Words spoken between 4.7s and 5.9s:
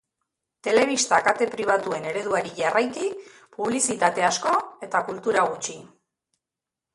eta kultura gutxi.